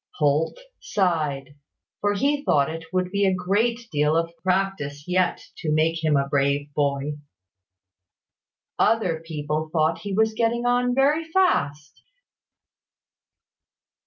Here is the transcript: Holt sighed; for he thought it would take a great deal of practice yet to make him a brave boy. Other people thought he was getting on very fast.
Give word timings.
Holt 0.17 0.57
sighed; 0.79 1.57
for 1.99 2.15
he 2.15 2.43
thought 2.43 2.71
it 2.73 2.91
would 2.91 3.11
take 3.13 3.25
a 3.27 3.35
great 3.35 3.87
deal 3.91 4.17
of 4.17 4.33
practice 4.41 5.07
yet 5.07 5.41
to 5.57 5.71
make 5.71 6.03
him 6.03 6.17
a 6.17 6.27
brave 6.27 6.73
boy. 6.73 7.19
Other 8.79 9.19
people 9.23 9.69
thought 9.71 9.99
he 9.99 10.11
was 10.13 10.33
getting 10.33 10.65
on 10.65 10.95
very 10.95 11.25
fast. 11.25 12.01